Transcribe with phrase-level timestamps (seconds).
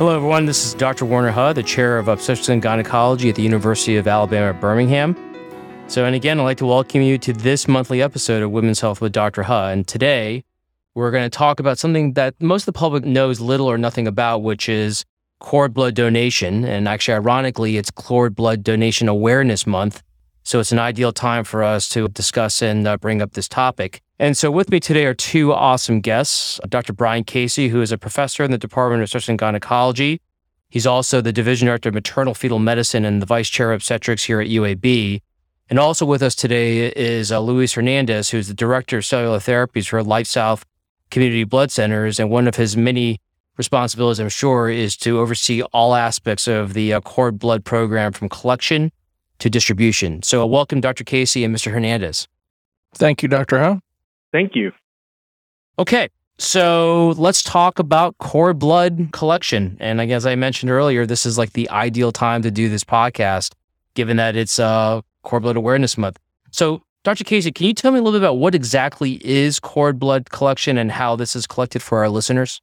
[0.00, 0.46] Hello, everyone.
[0.46, 1.04] This is Dr.
[1.04, 5.14] Warner Huh, the chair of obstetrics and gynecology at the University of Alabama at Birmingham.
[5.88, 9.02] So, and again, I'd like to welcome you to this monthly episode of Women's Health
[9.02, 9.42] with Dr.
[9.42, 9.66] Huh.
[9.66, 10.42] And today,
[10.94, 14.06] we're going to talk about something that most of the public knows little or nothing
[14.06, 15.04] about, which is
[15.38, 16.64] cord blood donation.
[16.64, 20.02] And actually, ironically, it's cord blood donation awareness month.
[20.50, 24.00] So, it's an ideal time for us to discuss and uh, bring up this topic.
[24.18, 26.92] And so with me today are two awesome guests Dr.
[26.92, 30.20] Brian Casey, who is a professor in the Department of Obstetrics and Gynecology.
[30.68, 34.24] He's also the Division Director of Maternal Fetal Medicine and the Vice Chair of Obstetrics
[34.24, 35.22] here at UAB.
[35.68, 39.86] And also with us today is uh, Luis Hernandez, who's the Director of Cellular Therapies
[39.86, 40.66] for Life South
[41.12, 42.18] Community Blood Centers.
[42.18, 43.20] And one of his many
[43.56, 48.28] responsibilities, I'm sure, is to oversee all aspects of the uh, cord blood program from
[48.28, 48.90] collection
[49.40, 50.22] to distribution.
[50.22, 51.04] So, uh, welcome, Dr.
[51.04, 51.72] Casey and Mr.
[51.72, 52.28] Hernandez.
[52.94, 53.58] Thank you, Dr.
[53.58, 53.76] Huh.
[54.32, 54.72] Thank you.
[55.78, 56.08] Okay.
[56.40, 59.76] So let's talk about cord blood collection.
[59.78, 63.52] And as I mentioned earlier, this is like the ideal time to do this podcast,
[63.92, 66.18] given that it's uh, cord blood awareness month.
[66.50, 67.24] So, Dr.
[67.24, 70.78] Casey, can you tell me a little bit about what exactly is cord blood collection
[70.78, 72.62] and how this is collected for our listeners?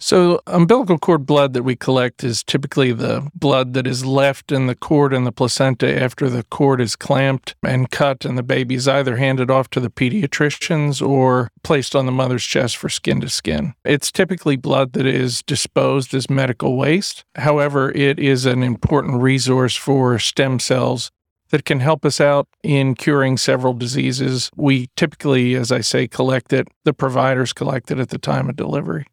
[0.00, 4.68] So, umbilical cord blood that we collect is typically the blood that is left in
[4.68, 8.76] the cord and the placenta after the cord is clamped and cut, and the baby
[8.76, 13.20] is either handed off to the pediatricians or placed on the mother's chest for skin
[13.22, 13.74] to skin.
[13.84, 17.24] It's typically blood that is disposed as medical waste.
[17.34, 21.10] However, it is an important resource for stem cells
[21.50, 24.50] that can help us out in curing several diseases.
[24.54, 28.54] We typically, as I say, collect it, the providers collect it at the time of
[28.54, 29.06] delivery.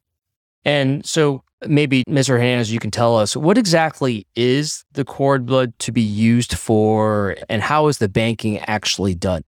[0.65, 2.29] And so maybe, Mr.
[2.29, 7.35] Hernandez, you can tell us what exactly is the cord blood to be used for
[7.49, 9.43] and how is the banking actually done?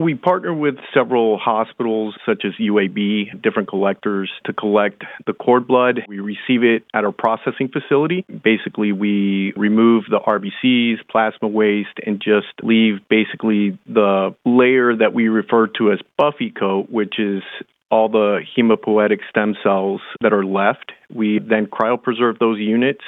[0.00, 6.00] We partner with several hospitals, such as UAB, different collectors, to collect the cord blood.
[6.08, 8.24] We receive it at our processing facility.
[8.42, 15.28] Basically, we remove the RBCs, plasma waste, and just leave basically the layer that we
[15.28, 17.42] refer to as buffy coat, which is
[17.92, 20.92] all the hemopoietic stem cells that are left.
[21.14, 23.04] We then cryopreserve those units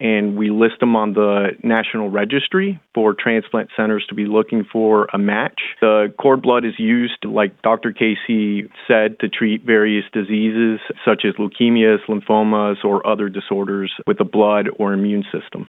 [0.00, 5.06] and we list them on the national registry for transplant centers to be looking for
[5.14, 5.60] a match.
[5.80, 7.92] The cord blood is used, like Dr.
[7.92, 14.24] Casey said, to treat various diseases such as leukemias, lymphomas, or other disorders with the
[14.24, 15.66] blood or immune system.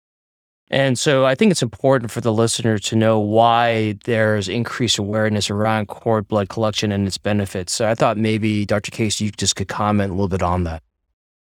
[0.70, 5.50] And so I think it's important for the listener to know why there's increased awareness
[5.50, 7.72] around cord blood collection and its benefits.
[7.72, 8.90] So I thought maybe Dr.
[8.90, 10.82] Case, you just could comment a little bit on that.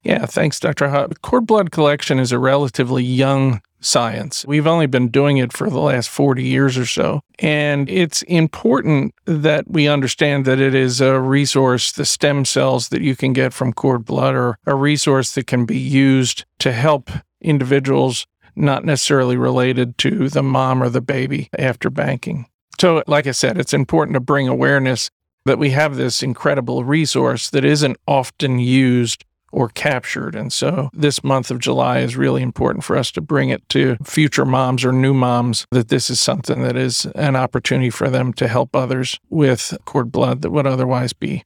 [0.02, 1.08] Yeah, thanks, Dr.
[1.22, 4.44] Cord blood collection is a relatively young science.
[4.46, 7.22] We've only been doing it for the last 40 years or so.
[7.40, 13.02] And it's important that we understand that it is a resource, the stem cells that
[13.02, 17.10] you can get from cord blood are a resource that can be used to help
[17.40, 22.46] individuals not necessarily related to the mom or the baby after banking.
[22.80, 25.10] So, like I said, it's important to bring awareness
[25.44, 30.34] that we have this incredible resource that isn't often used or captured.
[30.34, 33.96] And so this month of July is really important for us to bring it to
[34.04, 38.32] future moms or new moms that this is something that is an opportunity for them
[38.34, 41.44] to help others with cord blood that would otherwise be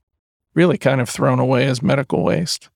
[0.55, 2.69] really kind of thrown away as medical waste.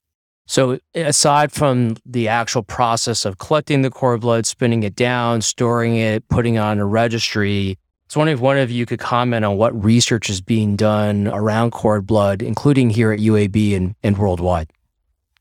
[0.46, 5.96] So, aside from the actual process of collecting the cord blood, spinning it down, storing
[5.96, 7.76] it, putting it on a registry, I
[8.08, 11.70] was wondering if one of you could comment on what research is being done around
[11.70, 14.70] cord blood, including here at UAB and, and worldwide.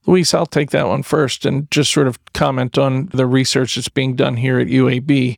[0.06, 3.90] Luis, I'll take that one first and just sort of comment on the research that's
[3.90, 5.38] being done here at UAB.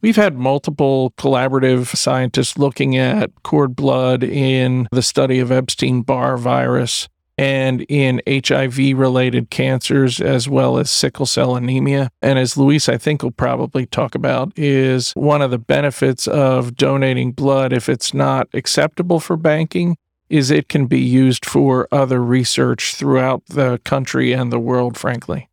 [0.00, 6.36] We've had multiple collaborative scientists looking at cord blood in the study of Epstein Barr
[6.36, 12.10] virus and in HIV related cancers, as well as sickle cell anemia.
[12.20, 16.74] And as Luis, I think, will probably talk about, is one of the benefits of
[16.74, 19.96] donating blood, if it's not acceptable for banking,
[20.28, 25.48] is it can be used for other research throughout the country and the world, frankly.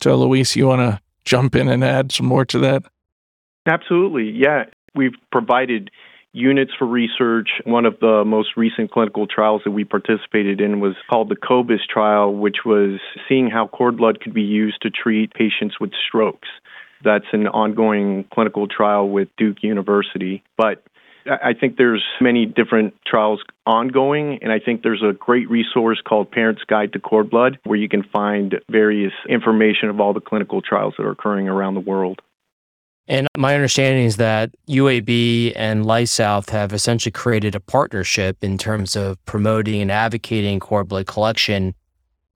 [0.00, 2.84] So, Luis, you want to jump in and add some more to that?
[3.66, 4.30] Absolutely.
[4.30, 4.64] Yeah.
[4.94, 5.90] We've provided
[6.36, 7.48] units for research.
[7.64, 11.86] One of the most recent clinical trials that we participated in was called the CoBIS
[11.88, 16.48] trial, which was seeing how cord blood could be used to treat patients with strokes.
[17.02, 20.42] That's an ongoing clinical trial with Duke University.
[20.56, 20.82] But
[21.26, 26.30] I think there's many different trials ongoing, and I think there's a great resource called
[26.30, 30.62] Parents Guide to Cord Blood where you can find various information of all the clinical
[30.62, 32.20] trials that are occurring around the world.
[33.08, 38.96] And my understanding is that UAB and LifeSouth have essentially created a partnership in terms
[38.96, 41.74] of promoting and advocating cord blood collection.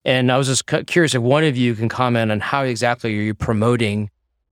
[0.05, 3.22] And I was just curious if one of you can comment on how exactly are
[3.22, 4.11] you promoting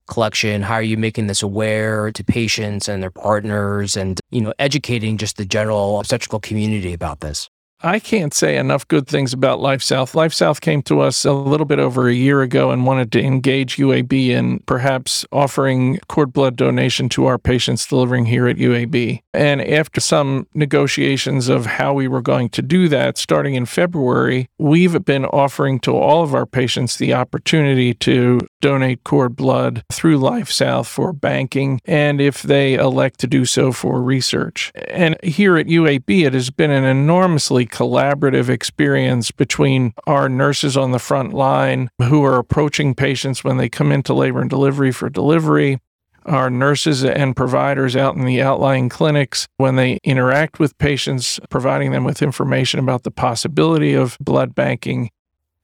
[0.08, 0.62] collection?
[0.62, 5.18] How are you making this aware to patients and their partners and, you know, educating
[5.18, 7.48] just the general obstetrical community about this?
[7.80, 10.16] I can't say enough good things about Life South.
[10.16, 13.22] Life South came to us a little bit over a year ago and wanted to
[13.22, 19.22] engage UAB in perhaps offering cord blood donation to our patients delivering here at UAB.
[19.32, 24.48] And after some negotiations of how we were going to do that, starting in February,
[24.58, 30.19] we've been offering to all of our patients the opportunity to donate cord blood through
[30.19, 34.72] Life South for banking and if they elect to do so for research.
[34.88, 40.90] And here at UAB, it has been an enormously collaborative experience between our nurses on
[40.90, 45.08] the front line who are approaching patients when they come into labor and delivery for
[45.08, 45.80] delivery,
[46.26, 51.92] our nurses and providers out in the outlying clinics when they interact with patients, providing
[51.92, 55.10] them with information about the possibility of blood banking,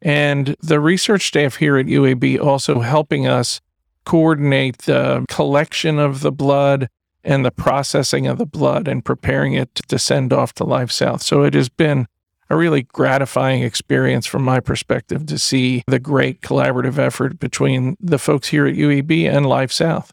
[0.01, 3.61] and the research staff here at UAB also helping us
[4.05, 6.89] coordinate the collection of the blood
[7.25, 11.23] and the processing of the blood and preparing it to send off to Life South.
[11.23, 12.07] So it has been
[12.51, 18.19] a really gratifying experience from my perspective to see the great collaborative effort between the
[18.19, 20.13] folks here at UAB and Life South.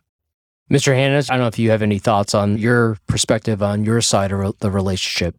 [0.71, 0.87] Mr.
[0.87, 4.31] Hernandez, I don't know if you have any thoughts on your perspective on your side
[4.31, 5.35] of the relationship.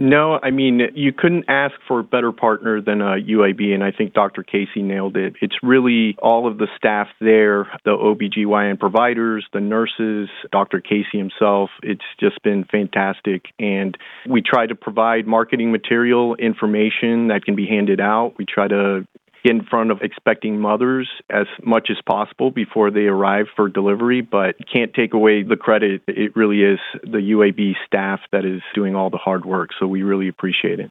[0.00, 3.82] No, I mean, you couldn't ask for a better partner than uh, a UAB, and
[3.82, 4.44] I think Dr.
[4.44, 5.34] Casey nailed it.
[5.42, 10.80] It's really all of the staff there, the OBGYN providers, the nurses, Dr.
[10.80, 11.70] Casey himself.
[11.82, 13.46] It's just been fantastic.
[13.58, 13.98] And
[14.28, 18.34] we try to provide marketing material, information that can be handed out.
[18.38, 19.04] We try to
[19.44, 24.56] in front of expecting mothers as much as possible before they arrive for delivery, but
[24.72, 26.02] can't take away the credit.
[26.08, 29.70] It really is the UAB staff that is doing all the hard work.
[29.78, 30.90] So we really appreciate it.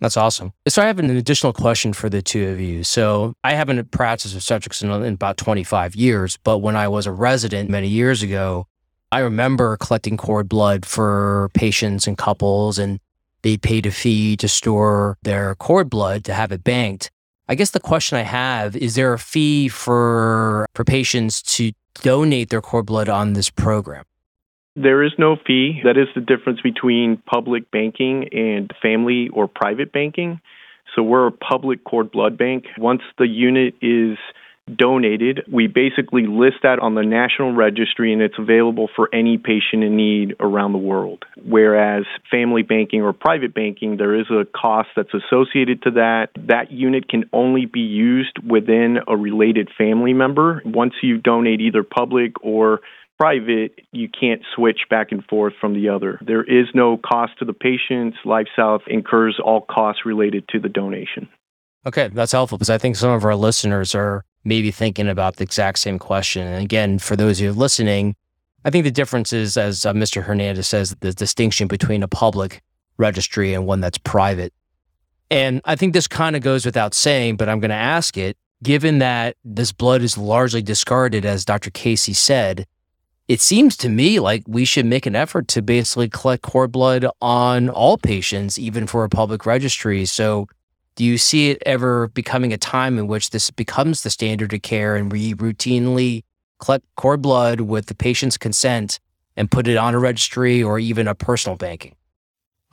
[0.00, 0.52] That's awesome.
[0.68, 2.84] So I have an additional question for the two of you.
[2.84, 7.12] So I haven't practiced obstetrics in, in about 25 years, but when I was a
[7.12, 8.66] resident many years ago,
[9.10, 13.00] I remember collecting cord blood for patients and couples and
[13.42, 17.10] they paid a fee to store their cord blood to have it banked.
[17.48, 21.72] I guess the question I have is there a fee for for patients to
[22.02, 24.04] donate their cord blood on this program?
[24.74, 25.80] There is no fee.
[25.84, 30.40] That is the difference between public banking and family or private banking.
[30.94, 32.64] So we're a public cord blood bank.
[32.78, 34.18] Once the unit is
[34.74, 35.44] donated.
[35.50, 39.96] We basically list that on the national registry and it's available for any patient in
[39.96, 41.24] need around the world.
[41.44, 46.28] Whereas family banking or private banking, there is a cost that's associated to that.
[46.36, 50.62] That unit can only be used within a related family member.
[50.64, 52.80] Once you donate either public or
[53.18, 56.18] private, you can't switch back and forth from the other.
[56.20, 58.18] There is no cost to the patients.
[58.24, 61.28] LifeSouth incurs all costs related to the donation.
[61.86, 65.42] Okay, that's helpful because I think some of our listeners are maybe thinking about the
[65.42, 66.46] exact same question.
[66.46, 68.14] And again, for those who are listening,
[68.64, 70.22] I think the difference is, as uh, Mr.
[70.22, 72.62] Hernandez says, the distinction between a public
[72.96, 74.54] registry and one that's private.
[75.30, 78.36] And I think this kind of goes without saying, but I'm going to ask it.
[78.62, 81.70] Given that this blood is largely discarded, as Dr.
[81.70, 82.66] Casey said,
[83.28, 87.04] it seems to me like we should make an effort to basically collect cord blood
[87.20, 90.06] on all patients, even for a public registry.
[90.06, 90.46] So
[90.96, 94.62] do you see it ever becoming a time in which this becomes the standard of
[94.62, 96.24] care and we routinely
[96.58, 98.98] collect cord blood with the patient's consent
[99.36, 101.94] and put it on a registry or even a personal banking?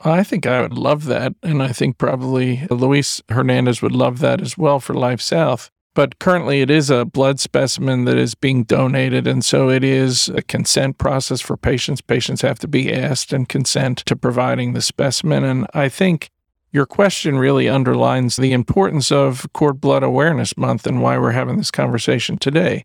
[0.00, 1.34] I think I would love that.
[1.42, 5.70] And I think probably Luis Hernandez would love that as well for Life South.
[5.94, 9.28] But currently, it is a blood specimen that is being donated.
[9.28, 12.00] And so it is a consent process for patients.
[12.00, 15.44] Patients have to be asked and consent to providing the specimen.
[15.44, 16.30] And I think
[16.74, 21.56] your question really underlines the importance of Cord Blood Awareness Month and why we're having
[21.56, 22.84] this conversation today.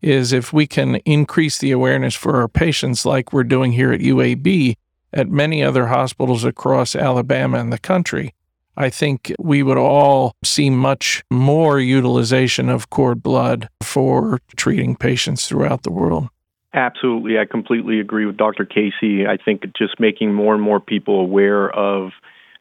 [0.00, 4.00] Is if we can increase the awareness for our patients, like we're doing here at
[4.00, 4.76] UAB,
[5.12, 8.34] at many other hospitals across Alabama and the country,
[8.74, 15.46] I think we would all see much more utilization of cord blood for treating patients
[15.46, 16.28] throughout the world.
[16.72, 17.38] Absolutely.
[17.38, 18.64] I completely agree with Dr.
[18.64, 19.26] Casey.
[19.26, 22.12] I think just making more and more people aware of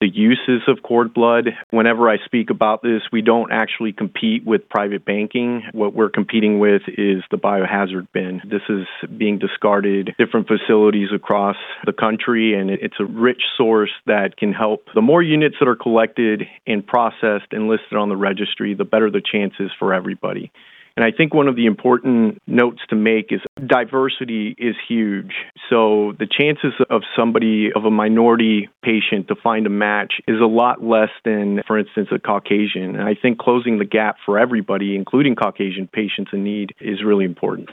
[0.05, 1.49] the uses of cord blood.
[1.71, 5.63] Whenever I speak about this, we don't actually compete with private banking.
[5.71, 8.41] What we're competing with is the biohazard bin.
[8.47, 8.85] This is
[9.17, 14.85] being discarded different facilities across the country, and it's a rich source that can help.
[14.93, 19.09] The more units that are collected and processed and listed on the registry, the better
[19.09, 20.51] the chances for everybody.
[20.97, 25.33] And I think one of the important notes to make is diversity is huge.
[25.69, 30.45] So the chances of somebody, of a minority patient to find a match is a
[30.45, 32.95] lot less than, for instance, a Caucasian.
[32.95, 37.25] And I think closing the gap for everybody, including Caucasian patients in need, is really
[37.25, 37.69] important.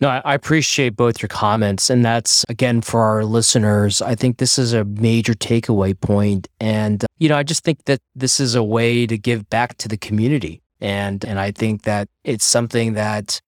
[0.00, 1.90] No, I appreciate both your comments.
[1.90, 6.48] And that's, again, for our listeners, I think this is a major takeaway point.
[6.60, 9.88] And, you know, I just think that this is a way to give back to
[9.88, 10.62] the community.
[10.80, 13.40] And, and I think that it's something that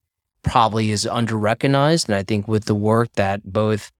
[0.43, 2.09] probably is under recognized.
[2.09, 3.91] And I think with the work that both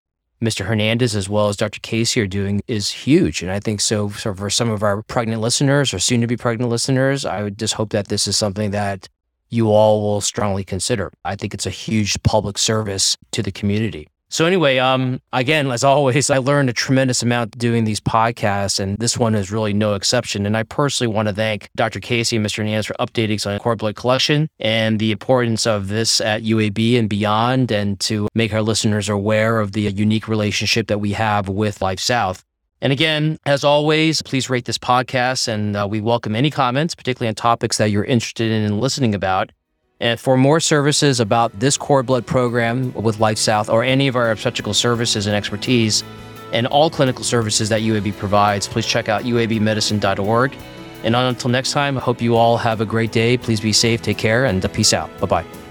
[0.43, 0.67] Mr.
[0.67, 1.79] Hernandez as well as Dr.
[1.81, 3.43] Casey are doing is huge.
[3.43, 6.37] And I think so, so for some of our pregnant listeners or soon to be
[6.37, 9.09] pregnant listeners, I would just hope that this is something that
[9.51, 11.13] you all will strongly consider.
[11.25, 14.09] I think it's a huge public service to the community.
[14.33, 18.97] So anyway, um, again, as always, I learned a tremendous amount doing these podcasts, and
[18.97, 20.47] this one is really no exception.
[20.47, 22.01] And I personally want to thank Dr.
[22.01, 22.65] Casey and Mr.
[22.65, 27.11] Nance for updating on cord blood collection and the importance of this at UAB and
[27.11, 31.83] beyond, and to make our listeners aware of the unique relationship that we have with
[31.83, 32.43] Life South.
[32.81, 37.29] And again, as always, please rate this podcast and uh, we welcome any comments, particularly
[37.29, 39.53] on topics that you're interested in listening about.
[40.03, 44.17] And for more services about this cord blood program with Life South or any of
[44.17, 46.03] our obstetrical services and expertise
[46.53, 50.57] and all clinical services that UAB provides, please check out uabmedicine.org.
[51.05, 53.39] And until next time, I hope you all have a great day.
[53.39, 55.09] Please be safe, take care, and peace out.
[55.21, 55.62] Bye bye.